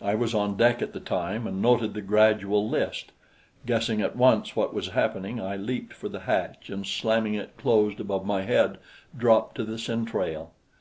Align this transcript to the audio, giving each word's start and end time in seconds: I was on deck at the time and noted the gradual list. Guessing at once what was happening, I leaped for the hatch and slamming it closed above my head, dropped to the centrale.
I 0.00 0.14
was 0.14 0.32
on 0.32 0.56
deck 0.56 0.80
at 0.80 0.92
the 0.92 1.00
time 1.00 1.44
and 1.44 1.60
noted 1.60 1.94
the 1.94 2.00
gradual 2.00 2.68
list. 2.68 3.10
Guessing 3.66 4.00
at 4.00 4.14
once 4.14 4.54
what 4.54 4.72
was 4.72 4.90
happening, 4.90 5.40
I 5.40 5.56
leaped 5.56 5.92
for 5.92 6.08
the 6.08 6.20
hatch 6.20 6.70
and 6.70 6.86
slamming 6.86 7.34
it 7.34 7.56
closed 7.56 7.98
above 7.98 8.24
my 8.24 8.42
head, 8.42 8.78
dropped 9.18 9.56
to 9.56 9.64
the 9.64 9.76
centrale. 9.76 10.52